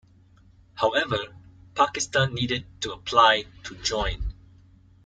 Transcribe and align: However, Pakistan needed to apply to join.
However, 0.73 1.19
Pakistan 1.75 2.33
needed 2.33 2.65
to 2.81 2.91
apply 2.91 3.43
to 3.65 3.75
join. 3.83 4.33